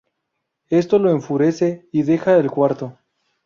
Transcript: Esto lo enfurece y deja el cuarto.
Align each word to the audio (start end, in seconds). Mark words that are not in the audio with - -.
Esto 0.71 0.97
lo 0.97 1.11
enfurece 1.11 1.87
y 1.91 2.01
deja 2.01 2.35
el 2.37 2.49
cuarto. 2.49 2.97